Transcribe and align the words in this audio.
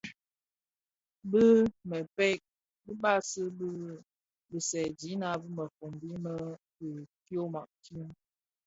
Bi 1.29 1.43
mpërkë 1.87 2.49
dibasi 2.85 3.43
di 3.59 3.69
bisèèdina 4.49 5.27
bi 5.41 5.47
mëfombi 5.57 6.09
më 6.25 6.33
bi 6.77 6.89
tyoma 7.25 7.61
di. 7.83 7.99